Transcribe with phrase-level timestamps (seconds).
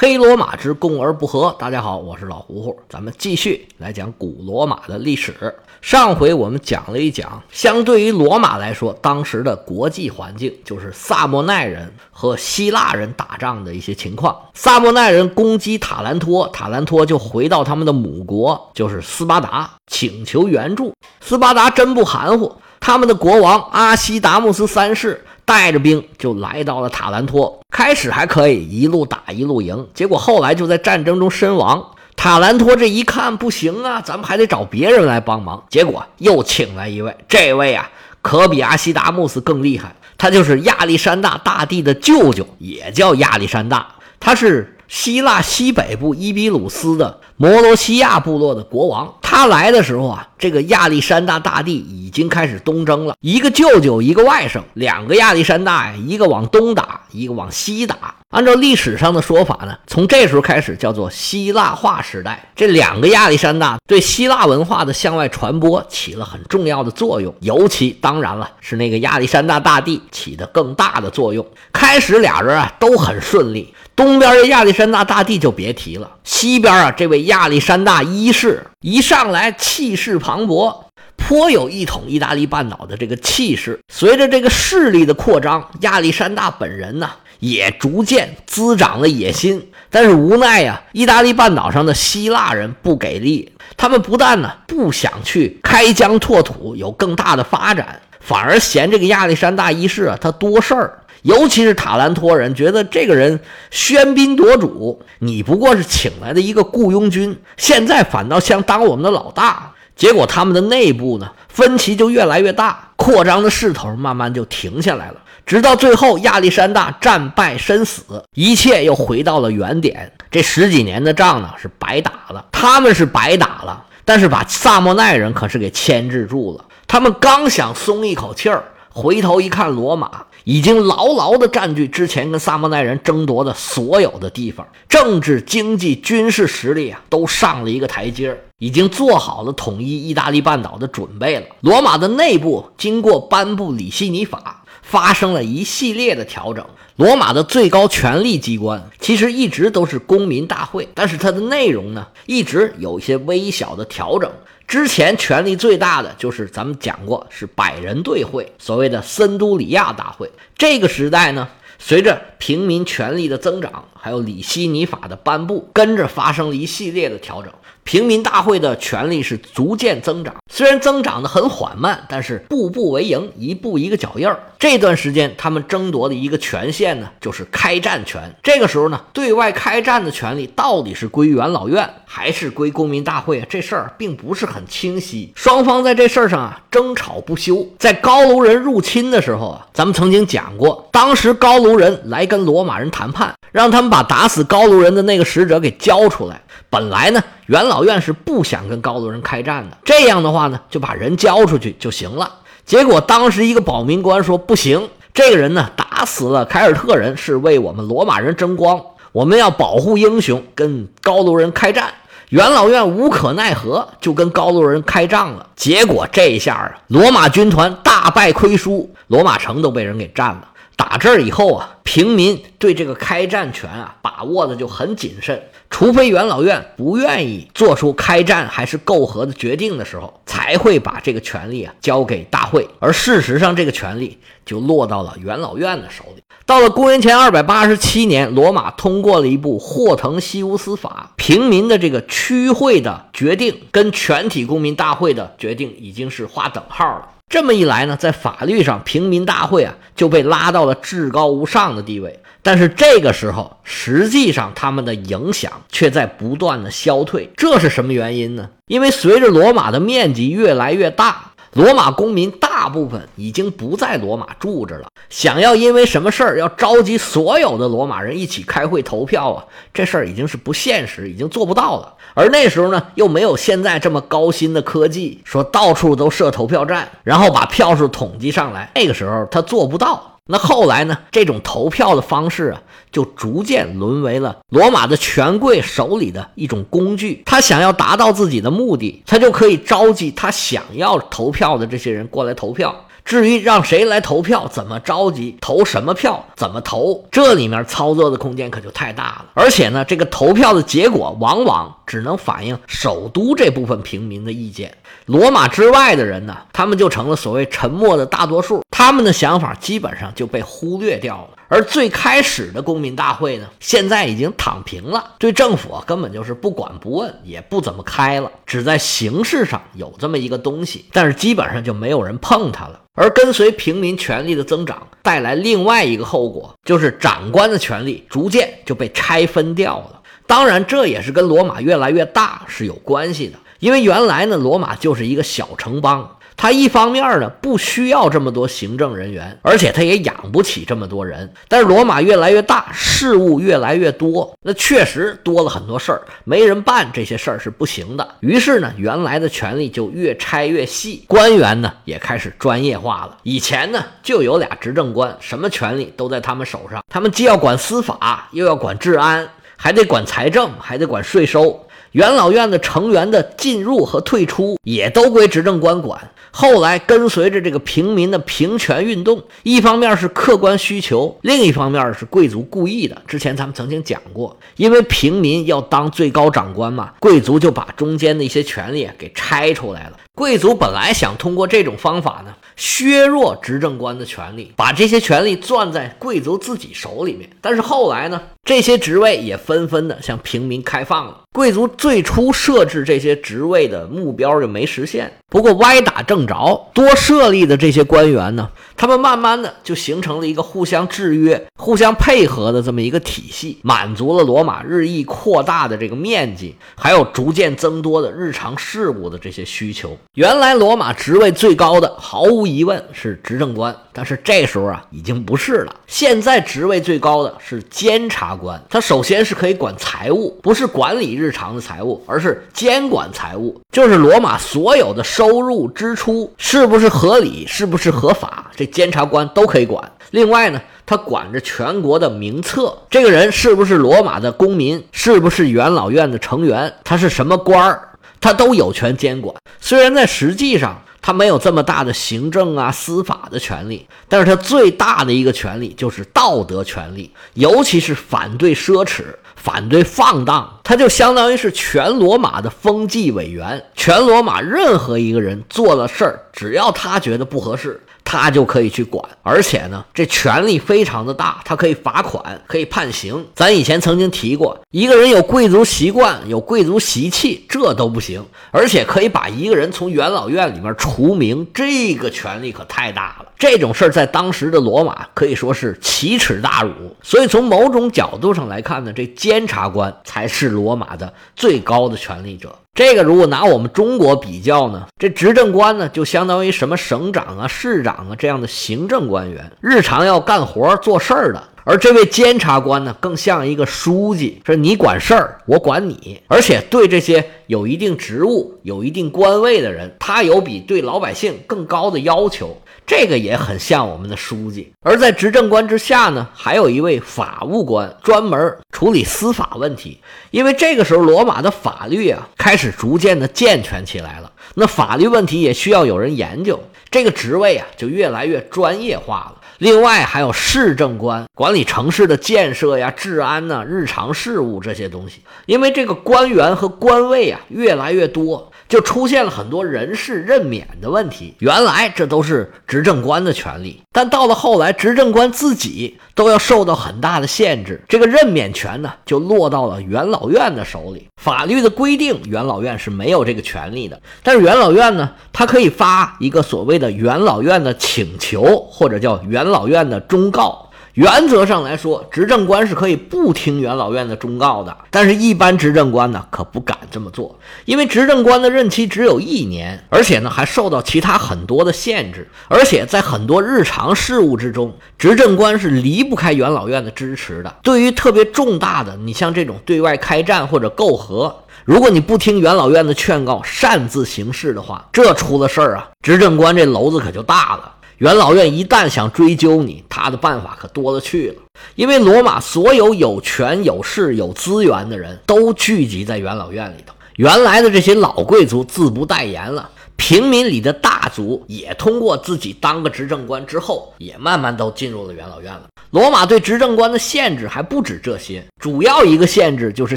[0.00, 1.52] 黑罗马之共而不和。
[1.58, 5.34] 大家好，我是老胡胡，咱们继续来讲古罗马的历史。
[5.80, 14.40] 上回我们讲了一讲，相对于罗马来说，当时的国际环境就是萨莫奈人和希腊人打仗的一些情况。
[14.54, 20.94] 萨莫奈人攻击塔兰托，塔兰托就回到他们的母国，就是斯巴达，请求援助。
[21.20, 25.24] 斯巴达真不含糊，他们的国王阿西达穆斯三世。
[25.48, 31.82] 带着兵就来到了塔兰托，开始还可以一路打一路赢，结果后来就在战争中身亡。
[32.16, 37.90] 塔兰托这一看不行啊，咱们还得找别人来帮忙，结果又请来一位，这位啊
[38.20, 43.86] 可比阿西达穆斯更厉害，他就是亚历山大大帝的舅舅，也叫亚历山大，
[44.20, 47.20] 他是希腊西北部伊比鲁斯的。
[47.40, 53.14] 摩罗西亚部落的国王，他来的时候啊，这个亚历山大大帝已经开始东征了。
[53.20, 58.16] 一个舅舅，一个外甥，两个亚历山大呀，一个往东打，一个往西打。
[58.30, 62.50] 按照历史上的说法呢，从这时候开始叫做希腊化时代。
[62.54, 71.46] 这两个亚历山大对希腊文化的向外传播起了很重要的作用，尤其当然了，是那个亚历山大大帝起的更大的作用。
[71.72, 73.72] 开始俩人啊都很顺利。
[73.96, 80.84] 东边的亚历山大大帝就别提了，西边啊，这位亚历山大一世一上来气势磅礴，
[81.16, 83.80] 颇有一统意大利半岛的这个气势。
[83.90, 89.70] 随着这个势力的扩张，亚历山大本人呢也逐渐滋长了野心。
[89.90, 100.98] 但是无奈呀，意大利半岛上的希腊人不给力，他们不但呢不想去开疆拓土，有更大的发展，反而嫌这个亚历山大一世啊他多事儿。
[101.22, 103.40] 尤其是塔兰托人觉得这个人
[103.72, 109.72] 喧宾夺主，你不过是请来的一个雇佣军，现在反倒想当我们的老大。
[109.96, 115.16] 结果他们的内部呢分歧就越来越大，扩张的势头慢慢就停下来了。
[115.48, 120.12] 直到最后亚历山大战败身死，一切又回到了原点。
[120.30, 126.66] 这十几年的仗呢是白打了，他们是白打了，但是把萨莫奈人可是给牵制住了。
[126.86, 130.26] 他们刚想松一口气儿，回头一看罗马。
[130.44, 141.46] 已经牢牢地占据之前跟萨莫奈人争夺的所有的地方，政治、经济、军事实力啊，都上了一个台阶儿，已经做好了统一意大利半岛的准备了。
[141.60, 146.64] 罗马的内部经过颁布里希尼法，发生了一系列的调整。
[146.96, 154.28] 罗马的最高权力机关其实一直都是公民大会，但是它的内容呢，一直有一些微小的调整。
[154.66, 160.30] 之前权力最大的就是咱们讲过是百人队会，所谓的森都里亚大会。
[160.56, 161.48] 这个时代呢，
[161.78, 167.52] 随着平民权力的增长，还有里希尼法的颁布，跟着发生了一系列的调整。
[167.88, 174.38] 平民大会的权力是逐渐增长，虽然增长的很缓慢，但是步步为营，一步一个脚印儿。
[174.58, 178.30] 这段时间，他们争夺的一个权限呢，就是开战权。
[178.42, 183.42] 这个时候呢，对外开战的权利到底是归元老院，还是归公民大会？
[183.48, 185.32] 这事儿并不是很清晰。
[185.34, 187.66] 双方在这事儿上啊争吵不休。
[187.78, 196.38] 在高卢人入侵的时候啊，咱们曾经讲过，当时高卢人来跟罗马人谈判，让他们把打死高卢人的那个使者给交出来。
[196.70, 199.78] 本来呢，元老老院是不想跟高卢人开战的。
[199.84, 202.28] 这样的话呢，就把人交出去就行了。
[202.66, 211.92] 结果当时一个保民官说：“不行，这个人呢打死了凯尔特人，是为我们罗马人争光，我们要保护英雄，跟高卢人开战。”
[212.30, 215.46] 元老院无可奈何，就跟高卢人开仗了。
[215.54, 220.48] 结果这一下啊，罗马军团大败亏输，罗马城都被人给占了。
[220.78, 232.68] 打这儿以后啊，平民对这个开战权啊把握的就很谨慎，除非元老院不愿意做出开战还是媾和的决定的时候，才会把这个权力啊交给大会。
[232.78, 234.16] 而事实上，这个权力
[234.46, 236.22] 就落到了元老院的手里。
[236.46, 247.08] 到了公元前二百八十七年，罗马通过了一部霍腾西乌斯法，平民的这个区会的决定跟全体公民大会的决定已经是划等号了。
[247.28, 252.20] 这么一来呢，在法律上，平民大会啊就被拉到了至高无上的地位。
[252.42, 257.30] 但是这个时候，实际上他们的影响却在不断的消退。
[257.36, 258.48] 这是什么原因呢？
[258.66, 264.88] 因为随着罗马的面积越来越大，罗马公民大部分已经不在罗马住着了。
[265.08, 271.94] 想要因为什么事儿要召集所有的罗马人一起开会投票啊，这事儿已经是不现实，已经做不到了。
[272.14, 278.70] 而那时候呢，又没有现在这么高新的科技，说到处都设投票站，然后把票数统计上来。
[278.74, 280.16] 那个时候他做不到。
[280.30, 287.22] 那后来呢，这种投票的方式啊，就逐渐沦为了罗马的权贵手里的一种工具。
[287.24, 292.74] 他想要达到自己的目的，他就可以召集他想要投票的这些人过来投票。
[293.04, 299.26] 至于让谁来投票，怎么召集，投什么票，怎么投，这里面操作的空间可就太大了。
[299.32, 304.76] 而且呢，这个投票的结果往往只能反映首都这部分平民的意见，
[305.06, 311.30] 罗马之外的人呢，他们就成了所谓沉默的大多数，他们的想法基本上就被忽略掉了。
[311.48, 322.80] 而最开始的公民大会呢，现在已经躺平了，对政府啊根本就是不管不问，也不怎么开了，只在形式上有这么一个东西，但是基本上就没有人碰它了。
[322.94, 330.02] 而跟随平民权力的增长，带来另外一个后果，就是长官的权力逐渐就被拆分掉了。
[330.26, 336.17] 当然，这也是跟罗马越来越大是有关系的，因为原来呢，罗马就是一个小城邦。
[336.38, 341.28] 他一方面呢不需要这么多行政人员，而且他也养不起这么多人。
[341.48, 348.08] 但是罗马越来越大，事务越来越多，那确实多了很多事儿，没人办这些事儿是不行的。
[348.20, 353.18] 于是呢，原来的权力就越拆越细，官员呢也开始专业化了。
[353.24, 361.66] 以前呢就有俩执政官，什么权力都在他们手上，他们既要管司法，又要管治安，还得管财政，还得管税收。
[361.98, 366.00] 元老院的成员的进入和退出也都归执政官管。
[366.30, 372.96] 后来跟随着这个平民的平权运动，一方面是客观需求，另一方面是贵族故意的。
[373.08, 379.98] 之前咱们曾经讲过，因为平民要当最高长官嘛，贵族就把中间的一些权利给拆出来了。
[380.18, 387.30] 贵族本来想通过这种方法呢，削弱执政官的权利，把这些权利攥在贵族自己手里面。
[387.40, 391.20] 但是后来呢，这些职位也纷纷的向平民开放了。
[391.32, 395.12] 贵族最初设置这些职位的目标就没实现。
[395.28, 409.96] 不过歪打正着，多设立的这些官员呢，他们慢慢的就形成了一个互相制约、互相配合的这么一个体系，满足了罗马日益扩大的这个面积，还有逐渐增多的日常事务的这些需求。
[410.14, 415.74] 原来罗马职位最高的，毫无疑问是执政官，但是这时候啊，已经不是了。
[415.86, 425.04] 现在职位最高的是监察官，他首先是可以管财务，不是管理日常的财务，而是监管财务，就是罗马所有的。
[425.04, 428.50] 收入支出是不是合理，是不是合法？
[428.56, 429.92] 这监察官都可以管。
[430.10, 437.88] 另外呢，他管着全国的名册，这个人是不是罗马的公民，是不是元老院的成员，他是什么官儿，
[438.20, 439.34] 他都有权监管。
[439.68, 449.04] 虽然在实际上他没有这么大的行政啊、司法的权利，但是他最大的一个权利就是道德权利，尤其是反对奢侈。
[449.36, 453.64] 反对放荡，他就相当于是全罗马的风纪委员。
[453.76, 457.80] 全罗马任何一个人做了事儿，只要他觉得不合适。
[458.10, 463.22] 他就可以去管，而且呢，这权力非常的大，他可以罚款，可以判刑。
[463.34, 473.26] 咱以前曾经提过，一个人有贵族习惯，有贵族习气，这都不行，而且可以把一个人从元老院里面除名，这个权力可太大了。
[473.38, 476.96] 这种事儿在当时的罗马可以说是奇耻大辱。
[477.02, 482.58] 所以从某种角度上来看呢，这监察官才是罗马的最高的权力者。
[482.78, 502.56] 这个如果拿我们中国比较呢，这执政官呢就相当于什么省长啊、市长啊这样的行政官员，日常要干活做事儿的；而这位监察官呢，更像一个书记，是你管事儿，我管你，而且对这些有一定职务、有一定官位的人，他有比对老百姓更高的要求。
[502.88, 510.00] 这个也很像我们的书记，而在执政官之下呢，还有一位法务官，专门处理司法问题。
[510.30, 516.58] 因为这个时候罗马的法律啊，开始逐渐的健全起来了，那法律问题也需要有人研究，
[516.90, 519.34] 这个职位啊就越来越专业化了。
[519.58, 525.20] 另外还有市政官，管理城市的建设呀、治安呐、日常事务这些东西。
[525.44, 528.47] 因为这个官员和官位啊越来越多。
[528.68, 531.34] 就出现了很多人事任免的问题。
[531.38, 537.82] 原来这都是执政官的权利，但到了后来，执政官自己都要受到很大的限制。
[537.88, 541.08] 这个任免权呢，就落到了元老院的手里。
[541.20, 544.00] 法律的规定，元老院是没有这个权利的。
[544.22, 550.67] 但是元老院呢，它可以发一个所谓的元老院的请求，或者叫元老院的忠告。
[550.94, 567.54] 原则上来说，执政官是可以不听元老院的忠告的，但是一般执政官呢可不敢这么做，因为执政官的任期只有一年，而且呢还受到其他很多的限制，而且在很多日常事务之中，执政官是离不开元老院的支持的。
[567.62, 577.74] 对于特别重大的，你像这种对外开战或者媾和，如果你不听元老院的劝告，擅自行事的话，这出了事儿啊，执政官这篓子可就大了。
[577.98, 581.42] 元老院一旦想追究你，他的办法可多了去了。
[581.74, 589.68] 因为罗马所有有权有势有资源的人都聚集在元老院里头，原来的这些老贵族自不待言了。
[589.96, 595.62] 平民里的大族也通过自己当个执政官之后，也慢慢都进入了元老院了。
[595.90, 599.96] 罗马对执政官的限制还不止这些，主要一个限制就是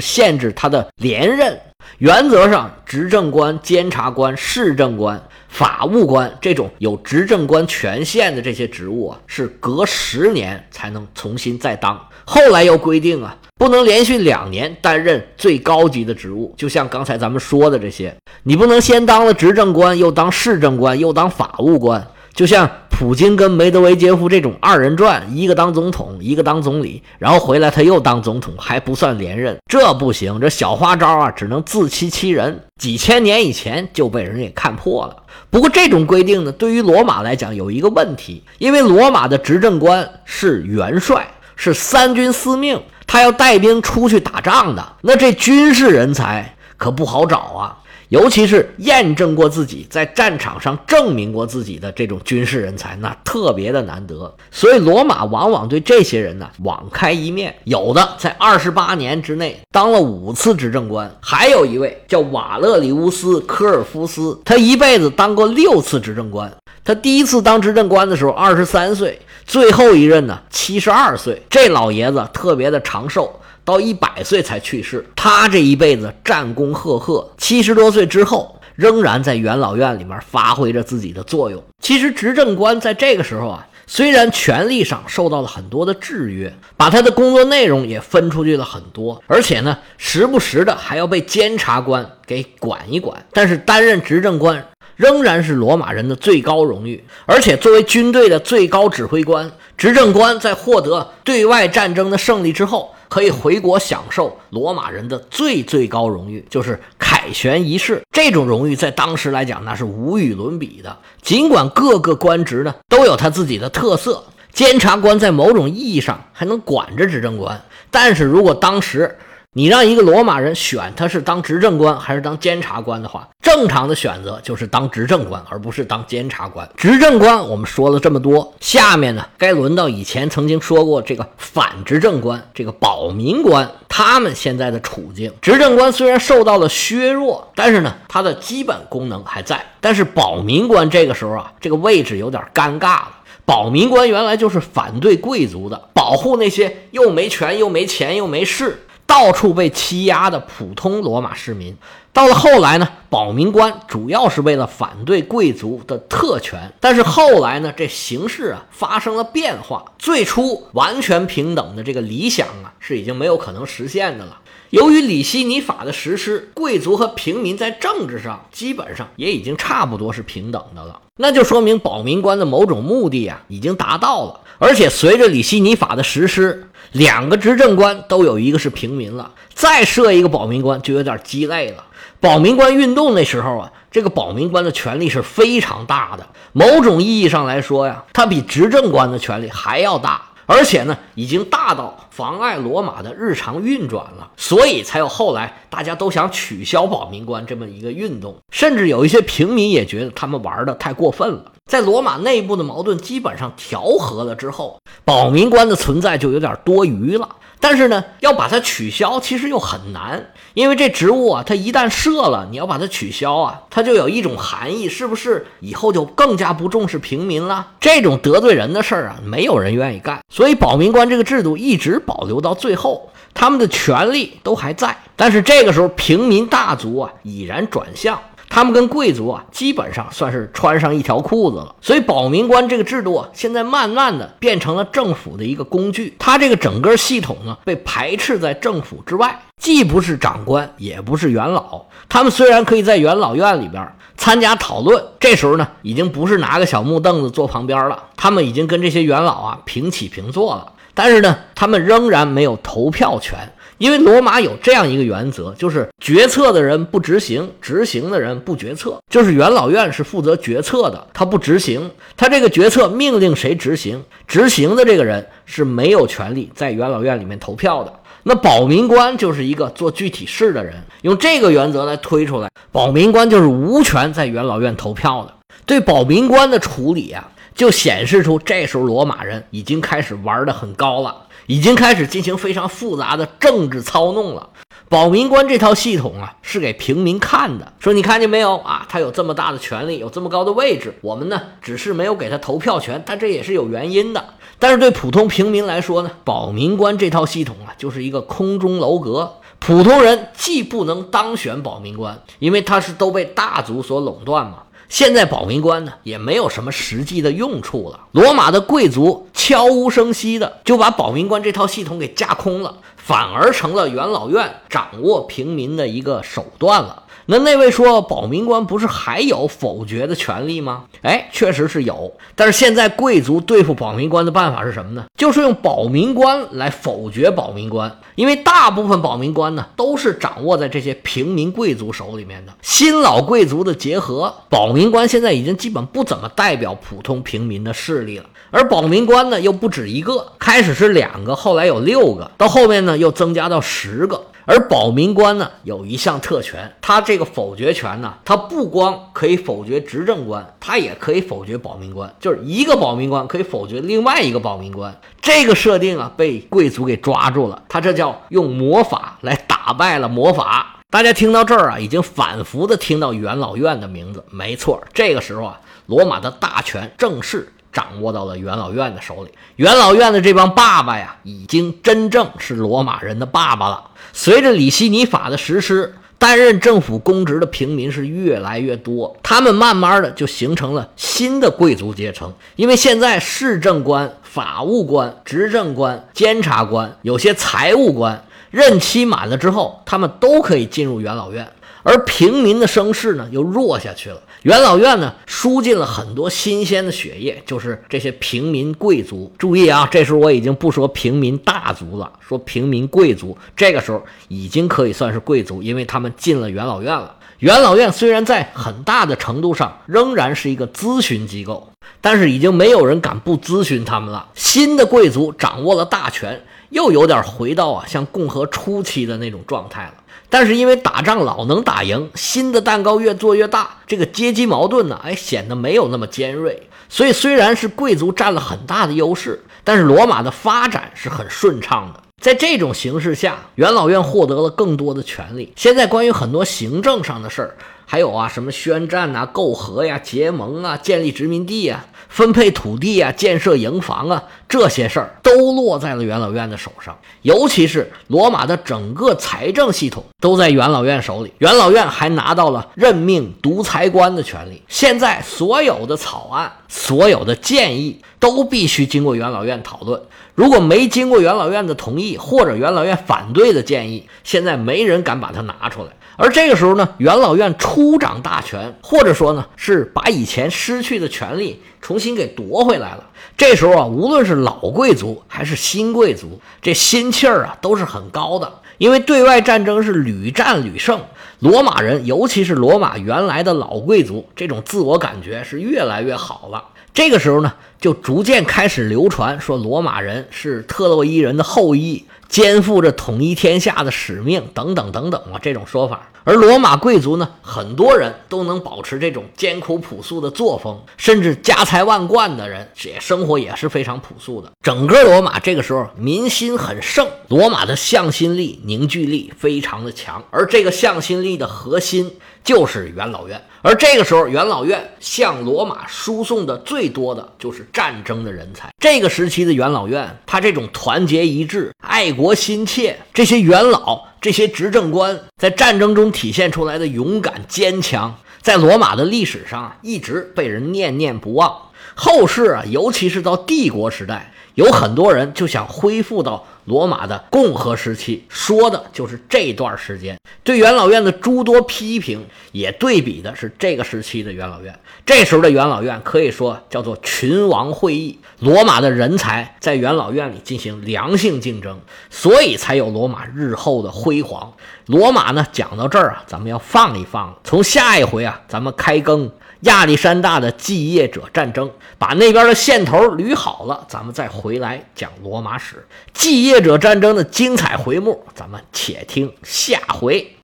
[0.00, 1.56] 限制他的连任。
[1.98, 12.00] 原则上，执政官、监察官、市政官、法务官这种有执政官权限的这些职务啊，是隔十年才能重新再当。
[12.24, 16.54] 后来又规定啊，不能连续两年担任最高级的职务。
[16.56, 22.06] 就像刚才咱们说的这些，你不能先当了执政官，又当市政官，又当法务官。
[22.34, 32.62] 就像普京跟梅德韦杰夫这种二人转，一个当总统，一个当总理，然后回来他又当总统，还不算连任，这不行，这小花招啊，只能自欺欺人。
[32.78, 35.16] 几千年以前就被人给看破了。
[35.50, 47.78] 不过这种规定呢，对于罗马来讲有一个问题，因为罗马的执政官是元帅，是三军司命，他要带兵出去打仗的，那这军事人才可不好找啊。
[48.12, 54.30] 尤其是验证过自己在战场上证明过自己的这种军事人才，那特别的难得。
[54.50, 57.54] 所以罗马往往对这些人呢网开一面。
[57.64, 66.52] 有的在二十八年之内当了五次执政官，还有一位叫瓦勒里乌斯·科尔夫斯，他一辈子当过六次执政官。
[66.84, 71.40] 他第一次当执政官的时候二十三岁，最后一任呢七十二岁。
[71.48, 73.40] 这老爷子特别的长寿。
[73.64, 81.62] 到一百岁才去世，他这一辈子战功赫赫，七十多岁之后仍然在元老院里面发挥着自己的作用。
[81.80, 93.24] 其实执政官在这个时候啊，虽然权力上受到了很多的制约，把他的工作内容也分出去了很多，而且呢，时不时的还要被监察官给管一管。
[93.32, 94.66] 但是担任执政官
[94.96, 102.91] 仍然是罗马人的最高荣誉，而且作为军队的最高指挥官，执政官在获得对外战争的胜利之后。
[103.12, 108.00] 可以回国享受罗马人的最最高荣誉，就是凯旋仪式。
[108.10, 110.96] 这种荣誉在当时来讲，那是无与伦比的。
[111.20, 119.14] 尽管各个官职呢都有他自己的特色，监察官在某种意义上还能管着执政官，但是如果当时。
[119.54, 126.66] 你让一个罗马人选他是当执政官还是当监察官的话，正常的选择就是当执政官，而不是当监察官。
[126.74, 135.30] 执政官我们说了这么多，下面呢该轮到以前曾经说过这个反执政官，这个保民官他们现在的处境。
[135.42, 139.62] 执政官虽然受到了削弱，但是呢，他的基本功能还在。
[139.82, 143.10] 但是保民官这个时候啊，这个位置有点尴尬了。
[143.44, 148.86] 保民官原来就是反对贵族的，保护那些又没权又没钱又没势。
[149.12, 151.76] 到处被欺压的普通罗马市民，
[152.14, 156.72] 到了后来呢，保民官主要是为了反对贵族的特权。
[156.80, 164.38] 但是后来呢，这形势啊发生了变化，最初完全平等的这个理想啊是已经没有可能实现的了。
[164.70, 174.40] 由于里希尼法的实施，贵族和平民在政治上基本上也已经差不多是平等的了，那就说明保民官的某种目的啊已经达到了。
[174.62, 181.84] 而且随着里希尼法的实施，两个执政官都有一个是平民了，再设一个保民官就有点鸡肋了。
[182.20, 190.22] 保民官运动那时候啊，这个保民官的权力是非常大的，某种意义上来说呀，他比执政官的权力还要大。
[190.46, 201.52] 而且呢，已经大到妨碍罗马的日常运转了，所以才有后来大家都想取消保民官这么一个运动，甚至有一些平民也觉得他们玩的太过分了。
[201.64, 207.28] 在罗马内部的矛盾基本上调和了之后，保民官的存在就有点多余了。
[207.60, 217.68] 但是呢，要把它取消，其实又很难，因为这职务啊，它一旦设了，你要把它取消啊，它就有一种含义，是不是以后就更加不重视平民了？
[217.78, 224.96] 这种得罪人的事儿啊，没有人愿意干，所以保民官这个制度一直保留到最后，他们的权利都还在。
[225.14, 228.20] 但是这个时候，平民大族啊，已然转向。
[228.54, 231.74] 他们跟贵族啊，基本上算是穿上一条裤子了。
[231.80, 236.14] 所以保民官这个制度啊，现在慢慢的变成了政府的一个工具。
[236.18, 241.80] 它这个整个系统呢，被排斥在政府之外，既不是长官，也不是元老。
[242.10, 250.72] 他们虽然可以在元老院里边参加讨论，这时候呢，已经不是拿个小木凳子坐旁边了，他们已经跟这些元老啊平起平坐了。
[250.92, 253.50] 但是呢，他们仍然没有投票权。
[253.82, 258.96] 因为罗马有这样一个原则，就是决策的人不执行，执行的人不决策。
[259.10, 267.92] 就是元老院是负责决策的，他不执行，他这个决策命令谁执行，执行的这个人是没有权利在元老院里面投票的。
[268.22, 275.34] 那保民官就是一个做具体事的人，用这个原则来推出来，保民官就是无权在元老院投票的。
[275.66, 281.16] 对保民官的处理啊，就显示出这时候罗马人已经开始玩的很高了。
[281.46, 284.50] 已经开始进行非常复杂的政治操弄了。
[284.88, 288.86] 保民官这套系统啊，是给平民看的，说你看见没有啊？
[288.88, 294.22] 他有这么大的权力，有这么高的位置，我们呢只是没有给他投票权，但这也是有原因的。
[294.58, 299.38] 但是对普通平民来说呢，保民官这套系统啊，就是一个空中楼阁。
[299.58, 304.64] 普通人既不能当选保民官，因为他是都被大族所垄断嘛。
[304.92, 307.98] 现在保民官呢，也没有什么实际的用处了。
[308.12, 317.02] 罗马的贵族悄无声息的就把保民官这套系统给架空了，反而成了元老院掌握平民的一个手段了。
[317.26, 320.84] 那那位说保民官不是还有否决的权利吗？
[321.02, 322.12] 哎，确实是有。
[322.34, 325.04] 但是现在贵族对付保民官的办法是什么呢？
[325.16, 327.96] 就是用保民官来否决保民官。
[328.16, 332.52] 因为大部分保民官呢都是掌握在这些平民贵族手里面的。
[332.60, 338.24] 新老贵族的结合，保民官现在已经基本不怎么代表普通平民的势力了。
[338.52, 344.26] 而保民官呢又不止一个，开始是两个，后来有六个，到后面呢又增加到十个。
[344.44, 354.94] 而保民官呢，有一项特权，他这个否决权呢，他不光可以否决执政官，他也可以否决保民官，就是一个保民官可以否决另外一个保民官。
[355.22, 360.80] 这个设定啊，被贵族给抓住了，他这叫用魔法来打败了魔法。
[360.90, 367.50] 大家听到这儿啊，已经反复的听到元老院的名字，没错，这个时候啊，罗马的大权正式。
[367.72, 373.90] 掌握到了元老院的手里，元老院的这帮爸爸呀，已经真正是罗马人的爸爸了。
[374.12, 382.32] 随着里希尼法的实施，担任政府公职的平民是越来越多，他们慢慢的就形成了新的贵族阶层。
[382.56, 391.50] 因为现在市政官、法务官、执政官、监察官，有些财务官任期满了之后，他们都可以进入元老院。
[391.82, 394.20] 而平民的声势呢，又弱下去了。
[394.42, 399.32] 元老院呢，输进了很多新鲜的血液，就是这些平民贵族。
[399.38, 403.36] 注意啊，这时候我已经不说平民大族了，说平民贵族。
[403.56, 407.16] 这个时候已经可以算是贵族，因为他们进了元老院了。
[407.38, 411.68] 元老院虽然在很大的程度上仍然是一个咨询机构，
[412.00, 414.28] 但是已经没有人敢不咨询他们了。
[414.34, 419.94] 新的贵族掌握了大权，又有点回到啊像共和初期的那种状态了。
[420.32, 426.70] 但是因为打仗老能打赢，新的蛋糕越做越大，这个阶级矛盾呢，哎，显得没有那么尖锐。
[426.88, 432.02] 所以虽然是贵族占了很大的优势，但是罗马的发展是很顺畅的。
[432.18, 435.52] 在这种形势下，元老院获得了更多的权利。
[435.54, 441.84] 现在关于很多行政上的事儿，还有啊，什么宣战呐、媾和呀、结盟啊、建立殖民地呀。
[442.12, 446.94] 分配土地啊，建设营房啊，这些事儿都落在了元老院的手上。
[447.22, 454.62] 尤其是罗马的整个财政系统都在元老院手里，元老院还拿到了任命独裁官的权利。
[454.68, 459.98] 现在所有的草案、所有的建议都必须经过元老院讨论。
[460.34, 465.90] 如果没经过元老院的同意，或者元老院反对的建议，现在没人敢把它拿出来。
[466.16, 471.60] 而这个时候呢，元老院初掌大权，或者说呢，是把以前失去的权利。
[471.82, 473.04] 重新给夺回来了。
[473.36, 478.60] 这时候啊，无论是老贵族还是新贵族，这心气儿啊都是很高的。
[478.78, 481.00] 因为对外战争是屡战屡胜，
[481.40, 486.62] 罗马人，尤其是罗马原来的老贵族，这种自我感觉是越来越好了。
[486.94, 496.08] 这个时候呢，就逐渐开始流传说罗马人是特洛伊人的后裔，肩负着统一天下的使命，等等等等啊，这种说法。
[496.24, 504.52] 而罗马贵族呢，很多人都能保持这种艰苦朴素的作风，甚至家财万贯的人，也生活也是非常朴素的。
[504.62, 512.12] 整个罗马这个时候民心很盛，罗马的向心力、凝聚力非常的强，而这个向心力的核心
[512.44, 513.40] 就是元老院。
[513.62, 518.70] 而这个时候，元老院向罗马输送的最多的就是战争的人才。
[518.78, 524.12] 这个时期的元老院，他这种团结一致、爱国心切，这些元老。
[524.20, 531.52] 这些执政官在战争中体现出来的勇敢坚强，在罗马的历史上，一直被人念念不忘。
[531.94, 536.46] 后世啊，尤其是到帝国时代，有很多人就想恢复到。
[536.64, 540.16] 罗马的共和时期，说的就是这段时间。
[540.44, 544.72] 对元老院的诸多批评，也对比的是这个时期的元老院。
[545.04, 554.52] 这时候的元老院可以说叫做群王会议，罗马的人才在元老院里进行良性竞争，所以才有罗马日后的辉煌。
[554.86, 557.36] 罗马呢，讲到这儿啊，咱们要放一放。
[557.42, 559.32] 从下一回啊，咱们开更。
[559.62, 565.86] 亚历山大的继业者战争，把那边的线头捋好了，咱们再回来讲罗马史。
[566.12, 570.36] 继业者战争的精彩回目，咱们且听下回。